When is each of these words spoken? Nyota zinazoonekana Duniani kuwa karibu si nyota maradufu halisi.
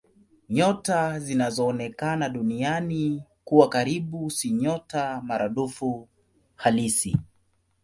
Nyota 0.49 1.19
zinazoonekana 1.19 2.29
Duniani 2.29 3.23
kuwa 3.43 3.69
karibu 3.69 4.29
si 4.31 4.51
nyota 4.51 5.21
maradufu 5.21 6.07
halisi. 6.55 7.17